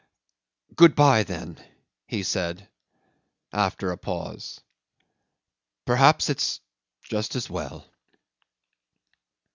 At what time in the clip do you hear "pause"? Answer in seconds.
3.99-4.59